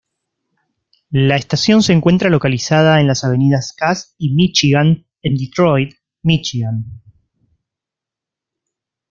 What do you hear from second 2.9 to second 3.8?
en las avenidas